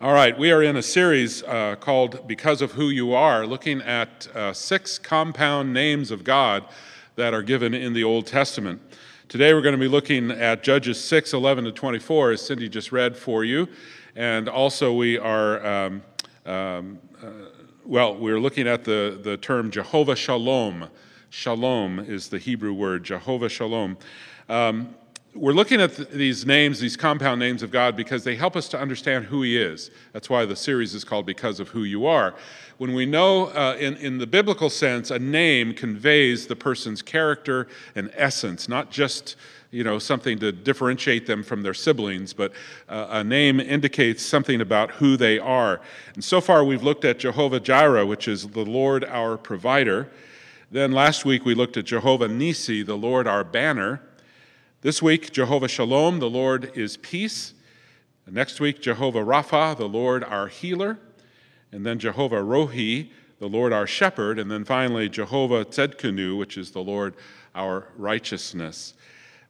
All 0.00 0.12
right, 0.12 0.36
we 0.36 0.50
are 0.50 0.60
in 0.60 0.76
a 0.76 0.82
series 0.82 1.44
uh, 1.44 1.76
called 1.76 2.26
Because 2.26 2.60
of 2.60 2.72
Who 2.72 2.90
You 2.90 3.14
Are, 3.14 3.46
looking 3.46 3.80
at 3.80 4.26
uh, 4.34 4.52
six 4.52 4.98
compound 4.98 5.72
names 5.72 6.10
of 6.10 6.24
God 6.24 6.64
that 7.14 7.32
are 7.32 7.42
given 7.42 7.74
in 7.74 7.92
the 7.92 8.02
Old 8.02 8.26
Testament. 8.26 8.82
Today 9.28 9.54
we're 9.54 9.62
going 9.62 9.76
to 9.76 9.80
be 9.80 9.86
looking 9.86 10.32
at 10.32 10.64
Judges 10.64 11.02
6 11.02 11.32
11 11.32 11.66
to 11.66 11.72
24, 11.72 12.32
as 12.32 12.44
Cindy 12.44 12.68
just 12.68 12.90
read 12.90 13.16
for 13.16 13.44
you. 13.44 13.68
And 14.16 14.48
also, 14.48 14.92
we 14.92 15.16
are, 15.16 15.64
um, 15.64 16.02
um, 16.44 16.98
uh, 17.22 17.28
well, 17.84 18.16
we're 18.16 18.40
looking 18.40 18.66
at 18.66 18.82
the, 18.82 19.20
the 19.22 19.36
term 19.36 19.70
Jehovah 19.70 20.16
Shalom. 20.16 20.88
Shalom 21.30 22.00
is 22.00 22.28
the 22.28 22.38
Hebrew 22.38 22.72
word, 22.72 23.04
Jehovah 23.04 23.48
Shalom. 23.48 23.96
Um, 24.48 24.96
we're 25.34 25.52
looking 25.52 25.80
at 25.80 25.96
th- 25.96 26.08
these 26.10 26.46
names, 26.46 26.78
these 26.78 26.96
compound 26.96 27.40
names 27.40 27.62
of 27.62 27.70
God, 27.70 27.96
because 27.96 28.22
they 28.22 28.36
help 28.36 28.54
us 28.54 28.68
to 28.68 28.78
understand 28.78 29.24
who 29.24 29.42
He 29.42 29.58
is. 29.58 29.90
That's 30.12 30.30
why 30.30 30.44
the 30.44 30.54
series 30.54 30.94
is 30.94 31.02
called 31.02 31.26
Because 31.26 31.58
of 31.58 31.68
Who 31.68 31.82
You 31.82 32.06
Are. 32.06 32.34
When 32.78 32.94
we 32.94 33.04
know, 33.04 33.46
uh, 33.46 33.76
in, 33.78 33.96
in 33.96 34.18
the 34.18 34.26
biblical 34.26 34.70
sense, 34.70 35.10
a 35.10 35.18
name 35.18 35.74
conveys 35.74 36.46
the 36.46 36.56
person's 36.56 37.02
character 37.02 37.66
and 37.94 38.10
essence, 38.14 38.68
not 38.68 38.90
just 38.90 39.36
you 39.70 39.82
know 39.82 39.98
something 39.98 40.38
to 40.38 40.52
differentiate 40.52 41.26
them 41.26 41.42
from 41.42 41.62
their 41.62 41.74
siblings, 41.74 42.32
but 42.32 42.52
uh, 42.88 43.08
a 43.10 43.24
name 43.24 43.58
indicates 43.58 44.24
something 44.24 44.60
about 44.60 44.92
who 44.92 45.16
they 45.16 45.40
are. 45.40 45.80
And 46.14 46.22
so 46.22 46.40
far, 46.40 46.64
we've 46.64 46.84
looked 46.84 47.04
at 47.04 47.18
Jehovah 47.18 47.58
Jireh, 47.58 48.06
which 48.06 48.28
is 48.28 48.48
the 48.48 48.64
Lord 48.64 49.04
our 49.04 49.36
provider. 49.36 50.08
Then 50.70 50.92
last 50.92 51.24
week 51.24 51.44
we 51.44 51.54
looked 51.54 51.76
at 51.76 51.86
Jehovah 51.86 52.28
Nisi, 52.28 52.84
the 52.84 52.96
Lord 52.96 53.26
our 53.26 53.42
banner. 53.42 54.00
This 54.84 55.00
week, 55.00 55.32
Jehovah 55.32 55.66
Shalom, 55.66 56.18
the 56.18 56.28
Lord 56.28 56.70
is 56.74 56.98
peace. 56.98 57.54
Next 58.30 58.60
week, 58.60 58.82
Jehovah 58.82 59.24
Rapha, 59.24 59.74
the 59.74 59.88
Lord 59.88 60.22
our 60.22 60.48
healer. 60.48 60.98
And 61.72 61.86
then 61.86 61.98
Jehovah 61.98 62.42
Rohi, 62.42 63.08
the 63.38 63.48
Lord 63.48 63.72
our 63.72 63.86
shepherd. 63.86 64.38
And 64.38 64.50
then 64.50 64.62
finally, 64.62 65.08
Jehovah 65.08 65.64
Tzedkenu, 65.64 66.36
which 66.36 66.58
is 66.58 66.72
the 66.72 66.82
Lord 66.82 67.14
our 67.54 67.88
righteousness. 67.96 68.92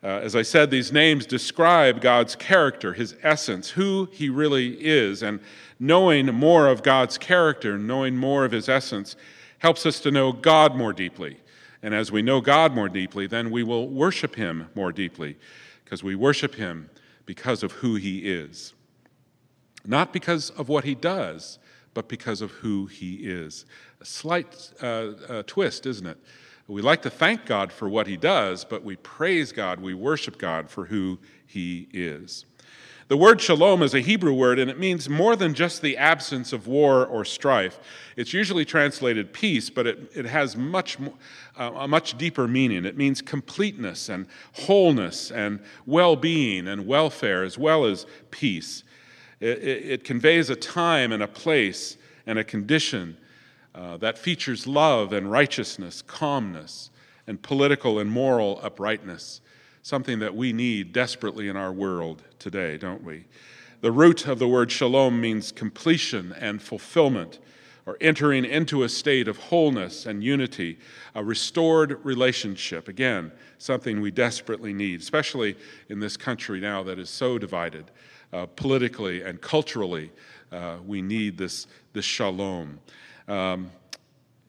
Uh, 0.04 0.20
as 0.22 0.36
I 0.36 0.42
said, 0.42 0.70
these 0.70 0.92
names 0.92 1.26
describe 1.26 2.00
God's 2.00 2.36
character, 2.36 2.92
his 2.92 3.16
essence, 3.20 3.70
who 3.70 4.08
he 4.12 4.28
really 4.28 4.74
is. 4.74 5.20
And 5.20 5.40
knowing 5.80 6.26
more 6.26 6.68
of 6.68 6.84
God's 6.84 7.18
character, 7.18 7.76
knowing 7.76 8.16
more 8.16 8.44
of 8.44 8.52
his 8.52 8.68
essence, 8.68 9.16
helps 9.58 9.84
us 9.84 9.98
to 9.98 10.12
know 10.12 10.30
God 10.30 10.76
more 10.76 10.92
deeply. 10.92 11.38
And 11.84 11.94
as 11.94 12.10
we 12.10 12.22
know 12.22 12.40
God 12.40 12.72
more 12.72 12.88
deeply, 12.88 13.26
then 13.26 13.50
we 13.50 13.62
will 13.62 13.90
worship 13.90 14.36
Him 14.36 14.70
more 14.74 14.90
deeply, 14.90 15.36
because 15.84 16.02
we 16.02 16.14
worship 16.14 16.54
Him 16.54 16.88
because 17.26 17.62
of 17.62 17.72
who 17.72 17.96
He 17.96 18.20
is. 18.20 18.72
Not 19.84 20.10
because 20.10 20.48
of 20.48 20.70
what 20.70 20.84
He 20.84 20.94
does, 20.94 21.58
but 21.92 22.08
because 22.08 22.40
of 22.40 22.52
who 22.52 22.86
He 22.86 23.16
is. 23.16 23.66
A 24.00 24.06
slight 24.06 24.72
uh, 24.82 25.12
uh, 25.28 25.42
twist, 25.46 25.84
isn't 25.84 26.06
it? 26.06 26.16
We 26.68 26.80
like 26.80 27.02
to 27.02 27.10
thank 27.10 27.44
God 27.44 27.70
for 27.70 27.86
what 27.86 28.06
He 28.06 28.16
does, 28.16 28.64
but 28.64 28.82
we 28.82 28.96
praise 28.96 29.52
God, 29.52 29.78
we 29.78 29.92
worship 29.92 30.38
God 30.38 30.70
for 30.70 30.86
who 30.86 31.18
He 31.46 31.88
is. 31.92 32.46
The 33.08 33.18
word 33.18 33.38
shalom 33.42 33.82
is 33.82 33.92
a 33.92 34.00
Hebrew 34.00 34.32
word, 34.32 34.58
and 34.58 34.70
it 34.70 34.78
means 34.78 35.10
more 35.10 35.36
than 35.36 35.52
just 35.52 35.82
the 35.82 35.98
absence 35.98 36.54
of 36.54 36.66
war 36.66 37.04
or 37.04 37.22
strife. 37.26 37.78
It's 38.16 38.32
usually 38.32 38.64
translated 38.64 39.30
peace, 39.30 39.68
but 39.68 39.86
it, 39.86 40.10
it 40.14 40.24
has 40.24 40.56
much, 40.56 40.96
uh, 41.58 41.72
a 41.74 41.86
much 41.86 42.16
deeper 42.16 42.48
meaning. 42.48 42.86
It 42.86 42.96
means 42.96 43.20
completeness 43.20 44.08
and 44.08 44.26
wholeness 44.54 45.30
and 45.30 45.60
well 45.84 46.16
being 46.16 46.66
and 46.66 46.86
welfare, 46.86 47.44
as 47.44 47.58
well 47.58 47.84
as 47.84 48.06
peace. 48.30 48.84
It, 49.38 49.58
it, 49.58 49.90
it, 49.90 50.04
conveys 50.04 50.48
a 50.48 50.56
time 50.56 51.12
and 51.12 51.22
a 51.22 51.28
place 51.28 51.98
and 52.26 52.38
a 52.38 52.44
condition 52.44 53.18
uh, 53.74 53.98
that 53.98 54.16
features 54.16 54.66
love 54.66 55.12
and 55.12 55.30
righteousness, 55.30 56.00
calmness, 56.00 56.88
and 57.26 57.42
political 57.42 57.98
and 57.98 58.10
moral 58.10 58.60
uprightness 58.62 59.42
something 59.84 60.18
that 60.18 60.34
we 60.34 60.50
need 60.50 60.94
desperately 60.94 61.46
in 61.46 61.58
our 61.58 61.70
world 61.70 62.22
today, 62.38 62.78
don't 62.78 63.04
we? 63.04 63.26
The 63.82 63.92
root 63.92 64.26
of 64.26 64.38
the 64.38 64.48
word 64.48 64.72
shalom 64.72 65.20
means 65.20 65.52
completion 65.52 66.34
and 66.40 66.60
fulfillment, 66.60 67.38
or 67.84 67.98
entering 68.00 68.46
into 68.46 68.82
a 68.82 68.88
state 68.88 69.28
of 69.28 69.36
wholeness 69.36 70.06
and 70.06 70.24
unity, 70.24 70.78
a 71.14 71.22
restored 71.22 72.02
relationship. 72.02 72.88
Again, 72.88 73.30
something 73.58 74.00
we 74.00 74.10
desperately 74.10 74.72
need, 74.72 75.00
especially 75.00 75.54
in 75.90 76.00
this 76.00 76.16
country 76.16 76.60
now 76.60 76.82
that 76.82 76.98
is 76.98 77.10
so 77.10 77.36
divided 77.36 77.90
uh, 78.32 78.46
politically 78.56 79.20
and 79.20 79.38
culturally. 79.42 80.10
Uh, 80.50 80.78
we 80.86 81.02
need 81.02 81.36
this, 81.36 81.66
this 81.92 82.06
shalom. 82.06 82.80
Um, 83.28 83.70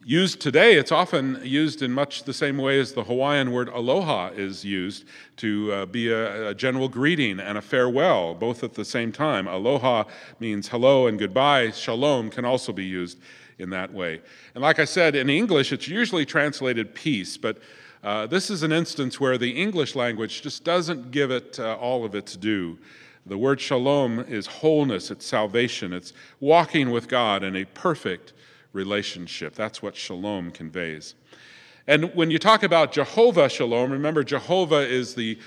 used 0.08 0.40
today, 0.40 0.76
it's 0.76 0.92
often 0.92 1.40
used 1.44 1.82
in 1.82 1.92
much 1.92 2.26
the 2.26 2.34
same 2.34 2.60
way 2.60 2.80
as 2.80 2.94
the 2.94 3.04
Hawaiian 3.04 3.52
word 3.52 3.70
aloha 3.70 4.30
is 4.36 4.64
used 4.64 5.06
to 5.38 5.74
uh, 5.74 5.86
be 5.88 6.12
a, 6.12 6.50
a, 6.50 6.54
general 6.54 6.88
greeting 6.88 7.40
and 7.40 7.58
a 7.58 7.62
farewell, 7.62 8.36
both 8.36 8.64
at 8.64 8.76
the 8.76 8.86
same 8.86 9.12
time. 9.12 9.48
Aloha 9.48 10.04
means 10.40 10.68
hello 10.68 11.08
and 11.08 11.18
goodbye. 11.18 11.72
Shalom 11.72 12.30
can 12.30 12.46
also 12.46 12.72
be 12.72 12.86
used 12.86 13.18
in 13.58 13.72
that 13.72 13.92
way. 13.92 14.22
And 14.54 14.62
like 14.62 14.78
I 14.78 14.86
said, 14.86 15.16
in 15.16 15.28
English, 15.28 15.72
it's 15.72 15.88
usually 15.88 16.24
translated 16.24 16.94
peace, 16.94 17.36
but 17.36 17.58
uh, 18.04 18.28
this 18.28 18.52
is 18.52 18.62
an 18.62 18.72
instance 18.72 19.20
where 19.20 19.40
the 19.40 19.60
English 19.60 19.96
language 19.96 20.44
just 20.44 20.64
doesn't 20.64 21.10
give 21.10 21.32
it 21.32 21.60
uh, 21.60 21.78
all 21.78 22.06
of 22.06 22.14
its 22.14 22.36
due. 22.36 22.78
The 23.26 23.40
word 23.40 23.60
shalom 23.60 24.20
is 24.20 24.46
wholeness, 24.46 25.10
it's 25.10 25.26
salvation, 25.26 25.94
it's 25.94 26.14
walking 26.40 26.92
with 26.92 27.08
God 27.08 27.42
in 27.42 27.56
a 27.56 27.66
perfect 27.66 28.34
relationship. 28.76 29.56
That's 29.56 29.82
what 29.82 29.96
shalom 29.96 30.52
conveys. 30.52 31.16
And 31.88 32.14
when 32.16 32.32
you 32.32 32.40
talk 32.40 32.64
about 32.64 32.92
Jehovah 32.92 33.48
Shalom, 33.48 33.92
remember 33.92 34.24
Jehovah 34.24 34.88
is 34.88 35.14
the 35.14 35.38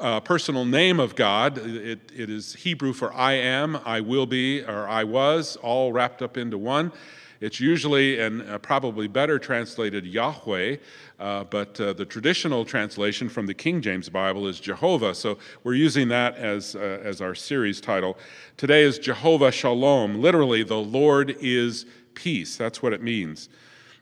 uh, 0.00 0.20
personal 0.20 0.64
name 0.64 0.98
of 0.98 1.14
God. 1.14 1.58
It, 1.58 2.00
it 2.14 2.28
is 2.28 2.54
Hebrew 2.54 2.92
for 2.92 3.12
I 3.12 3.34
am, 3.34 3.78
I 3.84 4.00
will 4.00 4.26
be, 4.26 4.62
or 4.62 4.88
I 4.88 5.04
was, 5.04 5.56
all 5.56 5.92
wrapped 5.92 6.22
up 6.22 6.36
into 6.36 6.58
one. 6.58 6.92
It's 7.40 7.60
usually 7.60 8.18
and 8.18 8.42
uh, 8.42 8.58
probably 8.58 9.08
better 9.08 9.38
translated 9.38 10.06
Yahweh, 10.06 10.76
uh, 11.20 11.44
but 11.44 11.78
uh, 11.80 11.92
the 11.92 12.04
traditional 12.04 12.64
translation 12.64 13.28
from 13.28 13.46
the 13.46 13.54
King 13.54 13.82
James 13.82 14.08
Bible 14.08 14.46
is 14.46 14.58
Jehovah. 14.58 15.14
So 15.14 15.38
we're 15.62 15.74
using 15.74 16.08
that 16.08 16.36
as, 16.36 16.74
uh, 16.74 17.00
as 17.04 17.20
our 17.20 17.34
series 17.34 17.80
title. 17.80 18.16
Today 18.56 18.82
is 18.82 18.98
Jehovah 18.98 19.52
Shalom. 19.52 20.20
Literally, 20.20 20.62
the 20.62 20.76
Lord 20.78 21.36
is 21.40 21.84
peace. 22.16 22.56
That's 22.56 22.82
what 22.82 22.92
it 22.92 23.02
means. 23.02 23.48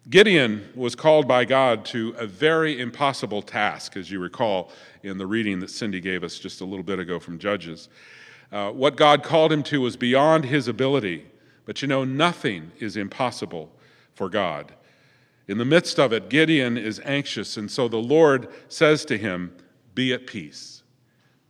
Gideon 0.08 0.68
was 0.74 0.94
called 0.94 1.26
by 1.26 1.44
God 1.44 1.84
to 1.86 2.14
a 2.18 2.26
very 2.26 2.78
impossible 2.78 3.42
task, 3.42 3.96
as 3.96 4.10
you 4.10 4.18
recall 4.18 4.70
in 5.02 5.18
the 5.18 5.26
reading 5.26 5.60
that 5.60 5.70
Cindy 5.70 6.00
gave 6.00 6.22
us 6.22 6.38
just 6.38 6.60
a 6.60 6.64
little 6.64 6.82
bit 6.82 6.98
ago 6.98 7.18
from 7.18 7.38
Judges. 7.38 7.88
Uh, 8.52 8.70
what 8.70 8.96
God 8.96 9.22
called 9.22 9.50
him 9.50 9.62
to 9.64 9.80
was 9.80 9.96
beyond 9.96 10.44
his 10.44 10.68
ability, 10.68 11.26
but 11.64 11.80
you 11.80 11.88
know, 11.88 12.04
nothing 12.04 12.70
is 12.78 12.96
impossible 12.96 13.72
for 14.14 14.28
God. 14.28 14.74
In 15.48 15.58
the 15.58 15.64
midst 15.64 15.98
of 15.98 16.12
it, 16.12 16.28
Gideon 16.28 16.76
is 16.76 17.00
anxious, 17.04 17.56
and 17.56 17.70
so 17.70 17.88
the 17.88 17.96
Lord 17.96 18.48
says 18.68 19.04
to 19.06 19.16
him, 19.16 19.56
Be 19.94 20.12
at 20.12 20.26
peace. 20.26 20.82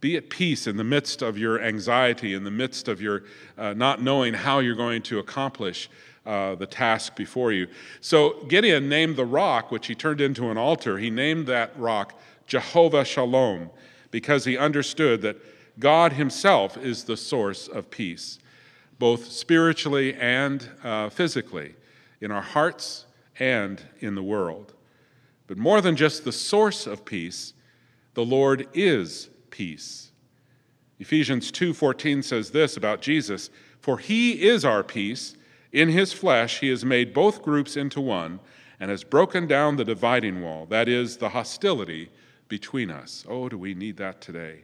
Be 0.01 0.17
at 0.17 0.31
peace 0.31 0.67
in 0.67 0.77
the 0.77 0.85
midst 0.85 1.23
of 1.23 1.39
your 1.39 1.61
anxiety, 1.61 2.35
in 2.35 2.45
the 2.45 2.51
midst 2.51 2.89
of 2.89 3.01
your 3.01 3.25
uh, 3.59 3.73
not 3.73 4.03
knowing 4.03 4.35
how 4.35 4.61
you're 4.61 4.75
going 4.75 5.03
to 5.03 5.19
accomplish 5.19 5.89
uh, 6.27 6.55
the 6.55 6.67
task 6.67 7.17
before 7.17 7.53
you. 7.53 7.67
So 8.01 8.45
Gideon 8.49 8.89
named 8.89 9.17
the 9.17 9.27
rock, 9.27 9.71
which 9.71 9.87
he 9.87 9.95
turned 9.95 10.21
into 10.21 10.51
an 10.51 10.57
altar, 10.57 10.99
he 10.99 11.11
named 11.11 11.47
that 11.47 11.79
rock 11.79 12.19
Jehovah 12.47 13.05
Shalom 13.05 13.71
because 14.11 14.45
he 14.45 14.57
understood 14.57 15.23
that 15.23 15.37
God 15.79 16.13
himself 16.13 16.77
is 16.77 17.05
the 17.05 17.17
source 17.17 17.69
of 17.69 17.91
peace, 17.91 18.39
both 18.99 19.31
spiritually 19.33 20.15
and 20.15 20.69
uh, 20.83 21.09
physically, 21.09 21.75
in 22.21 22.31
our 22.31 22.43
hearts 22.43 23.07
and 23.39 23.83
in 24.01 24.15
the 24.15 24.23
world. 24.23 24.73
But 25.47 25.59
more 25.59 25.81
than 25.81 25.97
just 25.97 26.25
the 26.25 26.33
source 26.33 26.87
of 26.87 27.05
peace, 27.05 27.55
the 28.15 28.25
Lord 28.25 28.69
is 28.73 29.29
peace. 29.51 30.13
Ephesians 31.01 31.51
2:14 31.51 32.23
says 32.23 32.51
this 32.51 32.77
about 32.77 33.03
Jesus, 33.03 33.51
for 33.81 33.99
he 33.99 34.47
is 34.47 34.65
our 34.65 34.83
peace 34.83 35.35
in 35.75 35.89
his 35.89 36.13
flesh, 36.13 36.61
he 36.61 36.69
has 36.69 36.85
made 36.85 37.13
both 37.13 37.43
groups 37.43 37.77
into 37.77 38.01
one 38.01 38.39
and 38.79 38.91
has 38.93 39.03
broken 39.03 39.49
down 39.49 39.75
the 39.75 39.85
dividing 39.85 40.41
wall, 40.41 40.67
that 40.67 40.89
is, 40.89 41.17
the 41.17 41.31
hostility 41.31 42.11
between 42.47 42.93
us. 42.93 43.27
Oh, 43.29 43.49
do 43.49 43.59
we 43.59 43.75
need 43.75 43.97
that 43.97 44.21
today? 44.21 44.63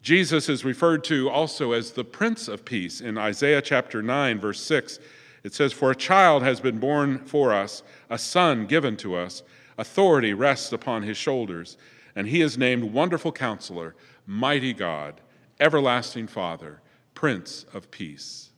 Jesus 0.00 0.48
is 0.48 0.64
referred 0.64 1.04
to 1.04 1.28
also 1.28 1.72
as 1.72 1.92
the 1.92 2.04
Prince 2.04 2.48
of 2.48 2.64
Peace 2.64 3.02
in 3.02 3.18
Isaiah 3.18 3.60
chapter 3.60 4.02
9, 4.02 4.40
verse 4.40 4.62
6. 4.62 4.98
It 5.42 5.52
says, 5.52 5.74
For 5.74 5.90
a 5.90 5.96
child 5.96 6.42
has 6.42 6.58
been 6.58 6.78
born 6.78 7.18
for 7.26 7.52
us, 7.52 7.82
a 8.08 8.16
son 8.18 8.66
given 8.66 8.96
to 8.98 9.14
us, 9.16 9.42
authority 9.76 10.32
rests 10.32 10.72
upon 10.72 11.02
his 11.02 11.18
shoulders, 11.18 11.76
and 12.16 12.28
he 12.28 12.40
is 12.40 12.56
named 12.56 12.94
Wonderful 12.94 13.32
Counselor, 13.32 13.94
Mighty 14.26 14.72
God, 14.72 15.20
Everlasting 15.60 16.28
Father, 16.28 16.80
Prince 17.12 17.66
of 17.74 17.90
Peace. 17.90 18.53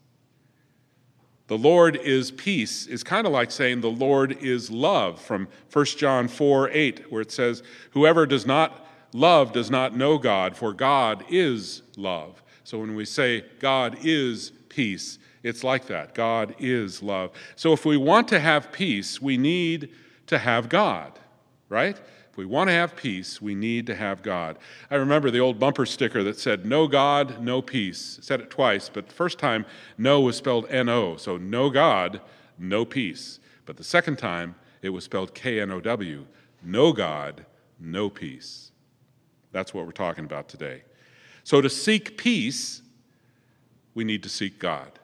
The 1.48 1.58
Lord 1.58 1.96
is 1.96 2.30
peace 2.32 2.86
is 2.86 3.04
kind 3.04 3.26
of 3.26 3.32
like 3.32 3.50
saying 3.50 3.80
the 3.80 3.88
Lord 3.88 4.32
is 4.42 4.70
love 4.70 5.20
from 5.20 5.48
1 5.72 5.84
John 5.84 6.26
4 6.26 6.70
8, 6.70 7.12
where 7.12 7.22
it 7.22 7.30
says, 7.30 7.62
Whoever 7.92 8.26
does 8.26 8.46
not 8.46 8.86
love 9.12 9.52
does 9.52 9.70
not 9.70 9.96
know 9.96 10.18
God, 10.18 10.56
for 10.56 10.72
God 10.72 11.24
is 11.28 11.82
love. 11.96 12.42
So 12.64 12.78
when 12.78 12.96
we 12.96 13.04
say 13.04 13.44
God 13.60 13.98
is 14.02 14.50
peace, 14.68 15.18
it's 15.44 15.62
like 15.62 15.86
that. 15.86 16.14
God 16.14 16.56
is 16.58 17.00
love. 17.00 17.30
So 17.54 17.72
if 17.72 17.84
we 17.84 17.96
want 17.96 18.26
to 18.28 18.40
have 18.40 18.72
peace, 18.72 19.22
we 19.22 19.36
need 19.36 19.90
to 20.26 20.38
have 20.38 20.68
God, 20.68 21.16
right? 21.68 21.96
If 22.36 22.38
we 22.38 22.44
want 22.44 22.68
to 22.68 22.74
have 22.74 22.94
peace, 22.94 23.40
we 23.40 23.54
need 23.54 23.86
to 23.86 23.94
have 23.94 24.20
God. 24.20 24.58
I 24.90 24.96
remember 24.96 25.30
the 25.30 25.40
old 25.40 25.58
bumper 25.58 25.86
sticker 25.86 26.22
that 26.24 26.38
said, 26.38 26.66
No 26.66 26.86
God, 26.86 27.40
no 27.40 27.62
peace. 27.62 28.18
said 28.20 28.42
it 28.42 28.50
twice, 28.50 28.90
but 28.90 29.08
the 29.08 29.14
first 29.14 29.38
time, 29.38 29.64
no 29.96 30.20
was 30.20 30.36
spelled 30.36 30.66
N 30.68 30.90
O. 30.90 31.16
So, 31.16 31.38
no 31.38 31.70
God, 31.70 32.20
no 32.58 32.84
peace. 32.84 33.40
But 33.64 33.78
the 33.78 33.84
second 33.84 34.18
time, 34.18 34.54
it 34.82 34.90
was 34.90 35.04
spelled 35.04 35.32
K 35.32 35.60
N 35.60 35.70
O 35.70 35.80
W. 35.80 36.26
No 36.62 36.92
God, 36.92 37.46
no 37.80 38.10
peace. 38.10 38.70
That's 39.52 39.72
what 39.72 39.86
we're 39.86 39.92
talking 39.92 40.26
about 40.26 40.46
today. 40.46 40.82
So, 41.42 41.62
to 41.62 41.70
seek 41.70 42.18
peace, 42.18 42.82
we 43.94 44.04
need 44.04 44.22
to 44.24 44.28
seek 44.28 44.58
God. 44.58 44.98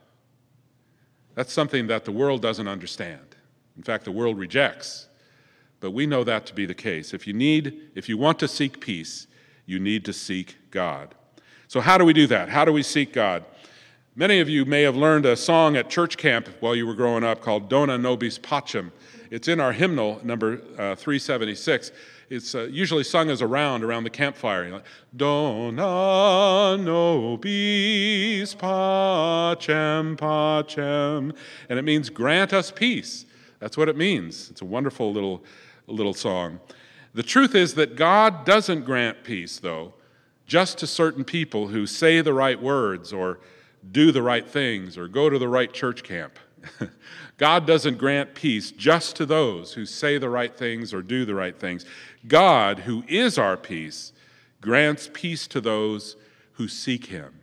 That's 1.34 1.54
something 1.54 1.86
that 1.86 2.04
the 2.04 2.12
world 2.12 2.42
doesn't 2.42 2.68
understand. 2.68 3.36
In 3.78 3.82
fact, 3.82 4.04
the 4.04 4.12
world 4.12 4.38
rejects. 4.38 5.08
But 5.82 5.90
we 5.90 6.06
know 6.06 6.22
that 6.22 6.46
to 6.46 6.54
be 6.54 6.64
the 6.64 6.76
case. 6.76 7.12
If 7.12 7.26
you 7.26 7.32
need, 7.32 7.90
if 7.96 8.08
you 8.08 8.16
want 8.16 8.38
to 8.38 8.46
seek 8.46 8.80
peace, 8.80 9.26
you 9.66 9.80
need 9.80 10.04
to 10.04 10.12
seek 10.12 10.56
God. 10.70 11.16
So, 11.66 11.80
how 11.80 11.98
do 11.98 12.04
we 12.04 12.12
do 12.12 12.28
that? 12.28 12.48
How 12.48 12.64
do 12.64 12.72
we 12.72 12.84
seek 12.84 13.12
God? 13.12 13.44
Many 14.14 14.38
of 14.38 14.48
you 14.48 14.64
may 14.64 14.82
have 14.82 14.94
learned 14.94 15.26
a 15.26 15.34
song 15.34 15.76
at 15.76 15.90
church 15.90 16.16
camp 16.16 16.48
while 16.60 16.76
you 16.76 16.86
were 16.86 16.94
growing 16.94 17.24
up 17.24 17.40
called 17.40 17.68
Dona 17.68 17.98
Nobis 17.98 18.38
Pacem. 18.38 18.92
It's 19.32 19.48
in 19.48 19.58
our 19.58 19.72
hymnal, 19.72 20.20
number 20.22 20.62
uh, 20.78 20.94
376. 20.94 21.90
It's 22.30 22.54
uh, 22.54 22.68
usually 22.70 23.02
sung 23.02 23.28
as 23.28 23.40
a 23.40 23.46
round 23.48 23.82
around 23.82 24.04
the 24.04 24.10
campfire. 24.10 24.70
Like, 24.70 24.84
Dona 25.16 26.76
nobis 26.80 28.54
pacem 28.54 30.16
pacem. 30.16 31.34
And 31.68 31.78
it 31.78 31.82
means 31.82 32.08
grant 32.08 32.52
us 32.52 32.70
peace. 32.70 33.26
That's 33.58 33.76
what 33.76 33.88
it 33.88 33.96
means. 33.96 34.48
It's 34.50 34.60
a 34.60 34.64
wonderful 34.64 35.12
little 35.12 35.44
little 35.86 36.14
song. 36.14 36.60
The 37.14 37.22
truth 37.22 37.54
is 37.54 37.74
that 37.74 37.96
God 37.96 38.44
doesn't 38.44 38.84
grant 38.84 39.24
peace, 39.24 39.58
though, 39.58 39.94
just 40.46 40.78
to 40.78 40.86
certain 40.86 41.24
people 41.24 41.68
who 41.68 41.86
say 41.86 42.20
the 42.20 42.32
right 42.32 42.60
words 42.60 43.12
or 43.12 43.40
do 43.90 44.12
the 44.12 44.22
right 44.22 44.48
things 44.48 44.96
or 44.96 45.08
go 45.08 45.28
to 45.28 45.38
the 45.38 45.48
right 45.48 45.72
church 45.72 46.02
camp. 46.02 46.38
God 47.38 47.66
doesn't 47.66 47.98
grant 47.98 48.34
peace 48.34 48.70
just 48.70 49.16
to 49.16 49.26
those 49.26 49.74
who 49.74 49.84
say 49.84 50.18
the 50.18 50.30
right 50.30 50.56
things 50.56 50.94
or 50.94 51.02
do 51.02 51.24
the 51.24 51.34
right 51.34 51.58
things. 51.58 51.84
God, 52.26 52.80
who 52.80 53.04
is 53.08 53.36
our 53.36 53.56
peace, 53.56 54.12
grants 54.60 55.10
peace 55.12 55.46
to 55.48 55.60
those 55.60 56.16
who 56.52 56.68
seek 56.68 57.06
Him. 57.06 57.40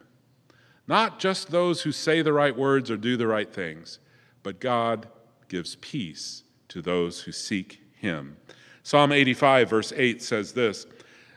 Not 0.88 1.20
just 1.20 1.52
those 1.52 1.82
who 1.82 1.92
say 1.92 2.22
the 2.22 2.34
right 2.34 2.56
words 2.56 2.90
or 2.90 2.98
do 2.98 3.18
the 3.18 3.28
right 3.28 3.52
things, 3.52 4.00
but 4.42 4.60
God 4.60 5.08
gives 5.48 5.76
peace 5.76 6.44
to 6.70 6.82
those 6.82 7.22
who 7.22 7.32
seek 7.32 7.79
him. 8.00 8.38
Psalm 8.84 9.12
85, 9.12 9.70
verse 9.70 9.94
8 9.96 10.22
says 10.22 10.54
this 10.54 10.88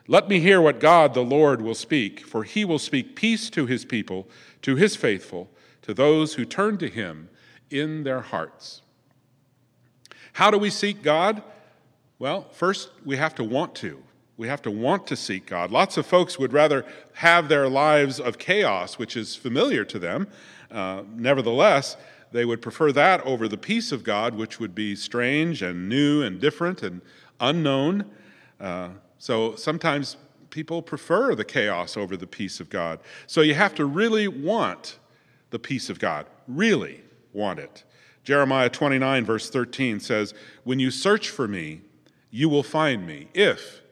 Let 0.07 0.29
me 0.29 0.41
hear 0.41 0.61
what 0.61 0.81
God 0.81 1.15
the 1.15 1.25
Lord 1.25 1.61
will 1.61 1.75
speak, 1.75 2.21
for 2.21 2.45
he 2.45 2.65
will 2.65 2.79
speak 2.79 3.17
peace 3.17 3.51
to 3.51 3.67
his 3.67 3.85
people, 3.85 4.29
to 4.63 4.77
his 4.77 4.97
faithful, 4.97 5.51
to 5.83 5.93
those 5.93 6.35
who 6.35 6.45
turn 6.45 6.79
to 6.79 6.89
him 6.89 7.29
in 7.71 8.05
their 8.05 8.21
hearts. 8.21 8.83
How 10.35 10.51
do 10.51 10.59
we 10.59 10.71
seek 10.71 11.03
God? 11.03 11.43
Well, 12.19 12.49
first, 12.53 12.91
we 13.05 13.17
have 13.17 13.35
to 13.35 13.45
want 13.45 13.75
to. 13.77 14.03
We 14.37 14.49
have 14.49 14.63
to 14.63 14.71
want 14.71 15.07
to 15.09 15.17
seek 15.17 15.47
God. 15.47 15.71
Lots 15.71 15.97
of 15.97 16.07
folks 16.07 16.39
would 16.39 16.53
rather 16.53 16.87
have 17.15 17.49
their 17.49 17.69
lives 17.69 18.19
of 18.19 18.39
chaos, 18.39 18.99
which 18.99 19.17
is 19.17 19.37
familiar 19.37 19.85
to 19.85 19.99
them. 19.99 20.27
Uh, 20.71 21.03
nevertheless, 21.15 21.97
they 22.33 22.45
would 22.45 22.63
prefer 22.63 22.93
that 22.93 23.21
over 23.23 23.47
the 23.47 23.59
peace 23.59 23.93
of 23.93 24.05
God, 24.05 24.35
which 24.35 24.59
would 24.59 24.75
be 24.75 24.97
strange 24.97 25.63
and 25.63 25.89
new 25.89 26.23
and 26.23 26.41
different 26.41 26.83
and 26.83 27.01
unknown. 27.41 28.11
Uh, 28.61 28.91
so 29.19 29.55
sometimes 29.57 30.17
people 30.51 30.83
prefer 30.83 31.35
the 31.35 31.45
chaos 31.45 31.97
over 31.97 32.17
the 32.17 32.27
peace 32.27 32.61
of 32.61 32.71
God. 32.71 33.01
So 33.27 33.41
you 33.41 33.55
have 33.55 33.75
to 33.77 33.85
really 33.85 34.29
want 34.29 34.99
the 35.51 35.59
peace 35.59 35.91
of 35.91 35.99
God, 35.99 36.27
really 36.49 37.03
want 37.33 37.59
it. 37.59 37.85
Jeremiah 38.25 38.71
29, 38.71 39.25
verse 39.25 39.51
13 39.51 40.01
says, 40.01 40.33
When 40.65 40.79
you 40.79 40.91
search 40.91 41.29
for 41.29 41.49
me, 41.49 41.81
you 42.31 42.49
will 42.49 42.63
find 42.63 43.07
me, 43.07 43.29
if 43.35 43.83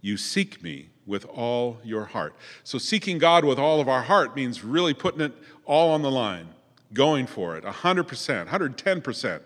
you 0.00 0.16
seek 0.16 0.62
me 0.62 0.90
with 1.06 1.24
all 1.26 1.78
your 1.82 2.04
heart. 2.04 2.34
So, 2.64 2.76
seeking 2.78 3.18
God 3.18 3.44
with 3.44 3.58
all 3.58 3.80
of 3.80 3.88
our 3.88 4.02
heart 4.02 4.36
means 4.36 4.62
really 4.62 4.94
putting 4.94 5.22
it 5.22 5.32
all 5.64 5.90
on 5.90 6.02
the 6.02 6.10
line 6.10 6.48
going 6.92 7.26
for 7.26 7.56
it 7.56 7.64
100%, 7.64 8.48
110%. 8.48 9.40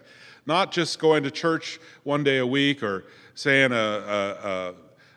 Not 0.45 0.73
just 0.73 0.99
going 0.99 1.23
to 1.23 1.31
church 1.31 1.81
one 2.03 2.25
day 2.25 2.39
a 2.39 2.47
week 2.47 2.83
or 2.83 3.05
saying 3.35 3.73
a, 3.73 3.77
a, 3.77 4.75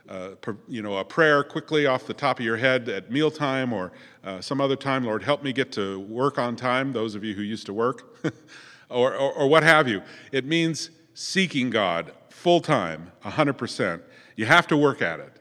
a, 0.09 0.37
a 0.47 0.55
you 0.67 0.81
know, 0.81 0.97
a 0.97 1.05
prayer 1.05 1.43
quickly 1.43 1.87
off 1.87 2.05
the 2.05 2.13
top 2.13 2.39
of 2.39 2.45
your 2.45 2.57
head 2.57 2.87
at 2.89 3.11
mealtime 3.11 3.73
or 3.73 3.91
uh, 4.23 4.39
some 4.39 4.61
other 4.61 4.75
time, 4.75 5.03
Lord, 5.03 5.23
help 5.23 5.43
me 5.43 5.51
get 5.51 5.71
to 5.73 5.99
work 6.01 6.37
on 6.37 6.55
time, 6.55 6.93
those 6.93 7.15
of 7.15 7.23
you 7.23 7.33
who 7.33 7.41
used 7.41 7.65
to 7.65 7.73
work, 7.73 8.23
or, 8.89 9.15
or, 9.15 9.33
or 9.33 9.47
what 9.47 9.63
have 9.63 9.87
you. 9.87 10.01
It 10.31 10.45
means 10.45 10.91
seeking 11.13 11.69
God 11.69 12.11
full 12.29 12.61
time, 12.61 13.11
100%. 13.23 14.01
You 14.35 14.45
have 14.45 14.67
to 14.67 14.77
work 14.77 15.01
at 15.01 15.19
it. 15.19 15.31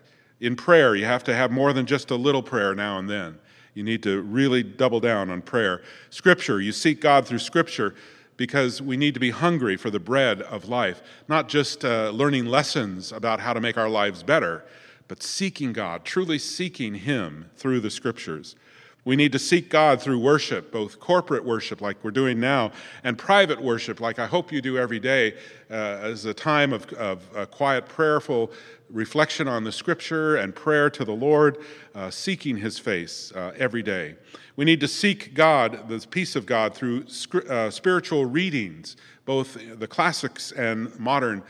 In 0.40 0.56
prayer, 0.56 0.94
you 0.94 1.04
have 1.04 1.24
to 1.24 1.34
have 1.34 1.50
more 1.50 1.72
than 1.72 1.86
just 1.86 2.10
a 2.10 2.16
little 2.16 2.42
prayer 2.42 2.74
now 2.74 2.98
and 2.98 3.08
then. 3.08 3.38
You 3.74 3.82
need 3.82 4.02
to 4.04 4.22
really 4.22 4.62
double 4.62 5.00
down 5.00 5.30
on 5.30 5.42
prayer. 5.42 5.82
Scripture, 6.10 6.60
you 6.60 6.72
seek 6.72 7.00
God 7.00 7.26
through 7.26 7.40
Scripture 7.40 7.94
because 8.36 8.80
we 8.80 8.96
need 8.96 9.14
to 9.14 9.20
be 9.20 9.30
hungry 9.30 9.76
for 9.76 9.90
the 9.90 10.00
bread 10.00 10.42
of 10.42 10.68
life, 10.68 11.02
not 11.28 11.48
just 11.48 11.84
uh, 11.84 12.10
learning 12.10 12.46
lessons 12.46 13.12
about 13.12 13.40
how 13.40 13.52
to 13.52 13.60
make 13.60 13.76
our 13.76 13.88
lives 13.88 14.22
better, 14.22 14.64
but 15.06 15.22
seeking 15.22 15.72
God, 15.72 16.04
truly 16.04 16.38
seeking 16.38 16.94
Him 16.94 17.50
through 17.56 17.80
the 17.80 17.90
Scriptures. 17.90 18.56
We 19.04 19.16
need 19.16 19.32
to 19.32 19.38
seek 19.38 19.68
God 19.68 20.00
through 20.00 20.18
worship, 20.18 20.72
both 20.72 20.98
corporate 20.98 21.44
worship, 21.44 21.82
like 21.82 22.02
we're 22.02 22.10
doing 22.10 22.40
now, 22.40 22.72
and 23.02 23.18
private 23.18 23.60
worship, 23.60 24.00
like 24.00 24.18
I 24.18 24.26
hope 24.26 24.50
you 24.50 24.62
do 24.62 24.78
every 24.78 24.98
day, 24.98 25.34
uh, 25.70 25.74
as 25.74 26.24
a 26.24 26.32
time 26.32 26.72
of, 26.72 26.90
of 26.94 27.36
uh, 27.36 27.44
quiet, 27.46 27.86
prayerful 27.86 28.50
reflection 28.88 29.46
on 29.46 29.62
the 29.62 29.72
scripture 29.72 30.36
and 30.36 30.54
prayer 30.54 30.88
to 30.88 31.04
the 31.04 31.12
Lord, 31.12 31.58
uh, 31.94 32.08
seeking 32.08 32.56
his 32.56 32.78
face 32.78 33.30
uh, 33.32 33.52
every 33.58 33.82
day. 33.82 34.14
We 34.56 34.64
need 34.64 34.80
to 34.80 34.88
seek 34.88 35.34
God, 35.34 35.86
the 35.88 35.98
peace 36.08 36.34
of 36.34 36.46
God, 36.46 36.74
through 36.74 37.04
uh, 37.50 37.68
spiritual 37.68 38.24
readings, 38.24 38.96
both 39.26 39.58
the 39.78 39.86
classics 39.86 40.52
and 40.52 40.98
modern 40.98 41.42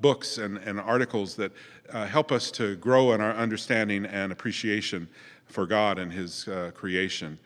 books 0.00 0.38
and, 0.38 0.58
and, 0.58 0.78
articles 0.78 1.34
that 1.34 1.50
help 1.92 2.30
us 2.30 2.52
to 2.52 2.76
grow 2.76 3.12
in 3.12 3.20
our 3.20 3.32
understanding 3.32 4.06
and 4.06 4.30
appreciation 4.30 5.08
for 5.50 5.66
God 5.66 5.98
and 5.98 6.12
his 6.12 6.48
uh, 6.48 6.70
creation. 6.74 7.38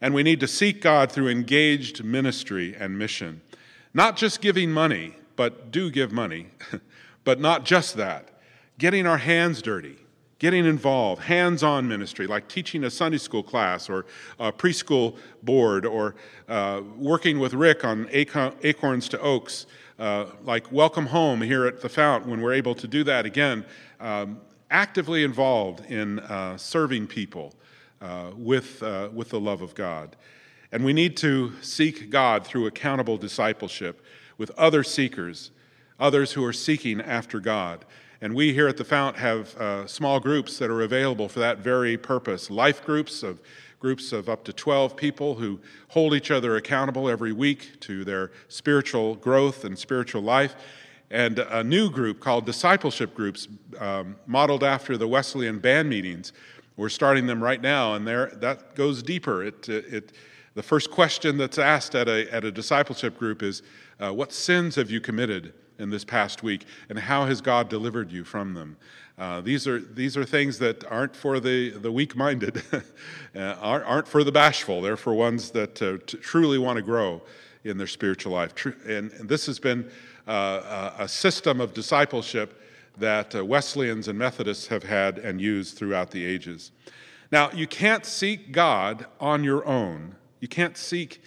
And 0.00 0.14
we 0.14 0.22
need 0.22 0.40
to 0.40 0.48
seek 0.48 0.80
God 0.80 1.12
through 1.12 1.28
engaged 1.28 2.02
ministry 2.02 2.74
and 2.78 2.98
mission. 2.98 3.42
Not 3.92 4.16
just 4.16 4.40
giving 4.40 4.70
money, 4.70 5.14
but 5.36 5.70
do 5.70 5.90
give 5.90 6.12
money, 6.12 6.48
but 7.24 7.40
not 7.40 7.64
just 7.64 7.96
that 7.96 8.30
getting 8.80 9.06
our 9.06 9.18
hands 9.18 9.60
dirty, 9.60 9.96
getting 10.38 10.64
involved, 10.64 11.22
hands 11.22 11.62
on 11.62 11.86
ministry, 11.86 12.26
like 12.26 12.48
teaching 12.48 12.82
a 12.84 12.90
Sunday 12.90 13.18
school 13.18 13.42
class 13.42 13.90
or 13.90 14.06
a 14.38 14.50
preschool 14.50 15.16
board, 15.42 15.84
or 15.84 16.16
uh, 16.48 16.80
working 16.96 17.38
with 17.38 17.52
Rick 17.52 17.84
on 17.84 18.08
Acorns 18.10 19.08
to 19.10 19.20
Oaks, 19.20 19.66
uh, 19.98 20.24
like 20.44 20.72
Welcome 20.72 21.06
Home 21.06 21.42
here 21.42 21.66
at 21.66 21.82
the 21.82 21.90
Fount 21.90 22.26
when 22.26 22.40
we're 22.40 22.54
able 22.54 22.74
to 22.74 22.88
do 22.88 23.04
that 23.04 23.26
again. 23.26 23.66
Um, 24.00 24.40
actively 24.70 25.24
involved 25.24 25.84
in 25.90 26.20
uh, 26.20 26.56
serving 26.56 27.06
people 27.06 27.54
uh, 28.00 28.30
with, 28.36 28.82
uh, 28.82 29.08
with 29.12 29.30
the 29.30 29.40
love 29.40 29.62
of 29.62 29.74
God. 29.74 30.16
And 30.72 30.84
we 30.84 30.92
need 30.92 31.16
to 31.18 31.52
seek 31.60 32.10
God 32.10 32.46
through 32.46 32.66
accountable 32.66 33.16
discipleship 33.16 34.04
with 34.38 34.50
other 34.52 34.84
seekers, 34.84 35.50
others 35.98 36.32
who 36.32 36.44
are 36.44 36.52
seeking 36.52 37.00
after 37.00 37.40
God. 37.40 37.84
And 38.20 38.34
we 38.34 38.52
here 38.52 38.68
at 38.68 38.76
the 38.76 38.84
Fount 38.84 39.16
have 39.16 39.56
uh, 39.56 39.86
small 39.86 40.20
groups 40.20 40.58
that 40.58 40.70
are 40.70 40.82
available 40.82 41.28
for 41.28 41.40
that 41.40 41.58
very 41.58 41.96
purpose 41.96 42.50
life 42.50 42.84
groups 42.84 43.22
of 43.22 43.40
groups 43.80 44.12
of 44.12 44.28
up 44.28 44.44
to 44.44 44.52
12 44.52 44.94
people 44.94 45.36
who 45.36 45.58
hold 45.88 46.14
each 46.14 46.30
other 46.30 46.56
accountable 46.56 47.08
every 47.08 47.32
week 47.32 47.80
to 47.80 48.04
their 48.04 48.30
spiritual 48.48 49.14
growth 49.14 49.64
and 49.64 49.78
spiritual 49.78 50.20
life. 50.20 50.54
And 51.10 51.40
a 51.40 51.64
new 51.64 51.90
group 51.90 52.20
called 52.20 52.46
discipleship 52.46 53.14
groups, 53.14 53.48
um, 53.78 54.16
modeled 54.26 54.62
after 54.62 54.96
the 54.96 55.08
Wesleyan 55.08 55.58
band 55.58 55.88
meetings. 55.88 56.32
We're 56.76 56.88
starting 56.88 57.26
them 57.26 57.42
right 57.42 57.60
now, 57.60 57.94
and 57.94 58.06
there 58.06 58.28
that 58.36 58.74
goes 58.74 59.02
deeper. 59.02 59.42
It, 59.42 59.68
it 59.68 60.12
The 60.54 60.62
first 60.62 60.90
question 60.90 61.36
that's 61.36 61.58
asked 61.58 61.94
at 61.94 62.08
a, 62.08 62.32
at 62.32 62.44
a 62.44 62.52
discipleship 62.52 63.18
group 63.18 63.42
is 63.42 63.62
uh, 63.98 64.12
What 64.12 64.32
sins 64.32 64.76
have 64.76 64.90
you 64.90 65.00
committed 65.00 65.52
in 65.78 65.90
this 65.90 66.04
past 66.04 66.42
week, 66.42 66.64
and 66.88 66.98
how 66.98 67.26
has 67.26 67.40
God 67.40 67.68
delivered 67.68 68.12
you 68.12 68.22
from 68.22 68.54
them? 68.54 68.76
Uh, 69.18 69.40
these, 69.42 69.66
are, 69.66 69.80
these 69.80 70.16
are 70.16 70.24
things 70.24 70.58
that 70.58 70.82
aren't 70.90 71.14
for 71.14 71.40
the, 71.40 71.70
the 71.70 71.92
weak 71.92 72.16
minded, 72.16 72.62
uh, 73.36 73.40
aren't, 73.60 74.08
for 74.08 74.24
the 74.24 74.32
bashful. 74.32 74.80
They're 74.80 74.96
for 74.96 75.12
ones 75.12 75.50
that 75.50 75.82
uh, 75.82 75.98
t- 76.06 76.16
truly 76.18 76.56
want 76.56 76.76
to 76.76 76.82
grow 76.82 77.20
in 77.64 77.76
their 77.76 77.86
spiritual 77.86 78.32
life. 78.32 78.54
And 78.86 79.10
this 79.10 79.44
has 79.44 79.58
been 79.58 79.90
uh, 80.30 80.94
a 80.98 81.08
system 81.08 81.60
of 81.60 81.74
discipleship 81.74 82.60
that 82.98 83.34
uh, 83.34 83.44
Wesleyans 83.44 84.08
and 84.08 84.18
Methodists 84.18 84.68
have 84.68 84.84
had 84.84 85.18
and 85.18 85.40
used 85.40 85.76
throughout 85.76 86.10
the 86.10 86.24
ages. 86.24 86.72
Now, 87.32 87.50
you 87.52 87.66
can't 87.66 88.04
seek 88.04 88.52
God 88.52 89.06
on 89.20 89.44
your 89.44 89.64
own. 89.66 90.16
You 90.40 90.48
can't 90.48 90.76
seek 90.76 91.22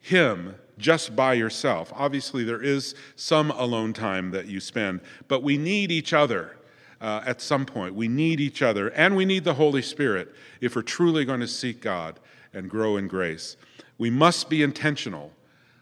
Him 0.00 0.54
just 0.78 1.14
by 1.14 1.34
yourself. 1.34 1.92
Obviously, 1.94 2.44
there 2.44 2.62
is 2.62 2.94
some 3.16 3.50
alone 3.50 3.92
time 3.92 4.30
that 4.30 4.46
you 4.46 4.60
spend, 4.60 5.00
but 5.26 5.42
we 5.42 5.58
need 5.58 5.90
each 5.90 6.12
other 6.12 6.56
uh, 7.00 7.22
at 7.26 7.40
some 7.40 7.66
point. 7.66 7.94
We 7.94 8.08
need 8.08 8.40
each 8.40 8.62
other, 8.62 8.88
and 8.88 9.16
we 9.16 9.24
need 9.24 9.44
the 9.44 9.54
Holy 9.54 9.82
Spirit 9.82 10.34
if 10.60 10.76
we're 10.76 10.82
truly 10.82 11.24
going 11.24 11.40
to 11.40 11.48
seek 11.48 11.80
God 11.80 12.20
and 12.52 12.70
grow 12.70 12.96
in 12.96 13.08
grace. 13.08 13.56
We 13.98 14.10
must 14.10 14.48
be 14.48 14.62
intentional 14.62 15.32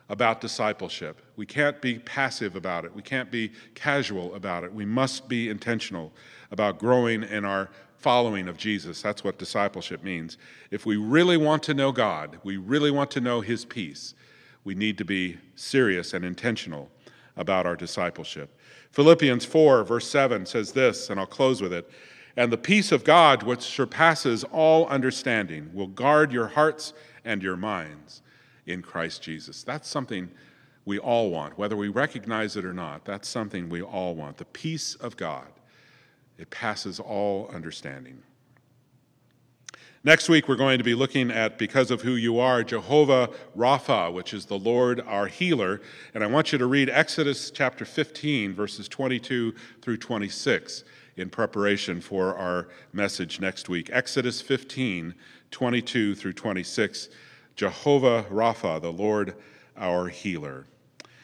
about 0.08 0.40
discipleship. 0.40 1.20
We 1.36 1.46
can't 1.46 1.80
be 1.82 1.98
passive 1.98 2.54
about 2.54 2.84
it. 2.84 2.94
We 2.94 3.02
can't 3.02 3.30
be 3.30 3.52
casual 3.74 4.34
about 4.34 4.64
it. 4.64 4.72
We 4.72 4.84
must 4.84 5.28
be 5.28 5.48
intentional 5.48 6.12
about 6.50 6.78
growing 6.78 7.24
in 7.24 7.44
our 7.44 7.70
following 7.98 8.46
of 8.46 8.56
Jesus. 8.56 9.02
That's 9.02 9.24
what 9.24 9.38
discipleship 9.38 10.04
means. 10.04 10.38
If 10.70 10.86
we 10.86 10.96
really 10.96 11.36
want 11.36 11.62
to 11.64 11.74
know 11.74 11.90
God, 11.90 12.38
we 12.44 12.56
really 12.56 12.90
want 12.90 13.10
to 13.12 13.20
know 13.20 13.40
His 13.40 13.64
peace, 13.64 14.14
we 14.64 14.74
need 14.74 14.98
to 14.98 15.04
be 15.04 15.38
serious 15.54 16.12
and 16.12 16.24
intentional 16.24 16.88
about 17.36 17.66
our 17.66 17.76
discipleship. 17.76 18.58
Philippians 18.92 19.44
4, 19.44 19.84
verse 19.84 20.08
7 20.08 20.46
says 20.46 20.72
this, 20.72 21.10
and 21.10 21.20
I'll 21.20 21.26
close 21.26 21.60
with 21.60 21.72
it. 21.72 21.90
And 22.36 22.52
the 22.52 22.58
peace 22.58 22.92
of 22.92 23.04
God, 23.04 23.42
which 23.42 23.62
surpasses 23.62 24.44
all 24.44 24.86
understanding, 24.86 25.70
will 25.72 25.86
guard 25.86 26.32
your 26.32 26.48
hearts 26.48 26.92
and 27.24 27.42
your 27.42 27.56
minds 27.56 28.22
in 28.66 28.82
Christ 28.82 29.22
Jesus. 29.22 29.62
That's 29.62 29.88
something 29.88 30.30
we 30.84 30.98
all 30.98 31.30
want, 31.30 31.58
whether 31.58 31.76
we 31.76 31.88
recognize 31.88 32.56
it 32.56 32.64
or 32.64 32.72
not. 32.72 33.04
That's 33.04 33.28
something 33.28 33.68
we 33.68 33.82
all 33.82 34.14
want. 34.14 34.36
The 34.36 34.44
peace 34.44 34.94
of 34.96 35.16
God. 35.16 35.48
It 36.38 36.50
passes 36.50 37.00
all 37.00 37.50
understanding. 37.52 38.22
Next 40.04 40.28
week, 40.28 40.46
we're 40.46 40.54
going 40.54 40.78
to 40.78 40.84
be 40.84 40.94
looking 40.94 41.32
at 41.32 41.58
Because 41.58 41.90
of 41.90 42.02
Who 42.02 42.12
You 42.12 42.38
Are, 42.38 42.62
Jehovah 42.62 43.30
Rapha, 43.56 44.12
which 44.12 44.32
is 44.32 44.46
the 44.46 44.58
Lord 44.58 45.00
our 45.00 45.26
healer. 45.26 45.80
And 46.14 46.22
I 46.22 46.28
want 46.28 46.52
you 46.52 46.58
to 46.58 46.66
read 46.66 46.88
Exodus 46.88 47.50
chapter 47.50 47.84
15, 47.84 48.54
verses 48.54 48.86
22 48.86 49.52
through 49.82 49.96
26, 49.96 50.84
in 51.16 51.28
preparation 51.28 52.00
for 52.00 52.36
our 52.36 52.68
message 52.92 53.40
next 53.40 53.68
week. 53.68 53.90
Exodus 53.92 54.40
15, 54.40 55.12
22 55.50 56.14
through 56.14 56.34
26. 56.34 57.08
Jehovah 57.56 58.26
Rapha, 58.30 58.80
the 58.80 58.92
Lord 58.92 59.34
our 59.76 60.08
healer. 60.08 60.66